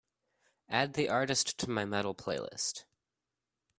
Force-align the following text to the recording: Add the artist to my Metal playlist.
Add 0.67 0.95
the 0.95 1.09
artist 1.09 1.59
to 1.59 1.69
my 1.69 1.85
Metal 1.85 2.15
playlist. 2.15 2.85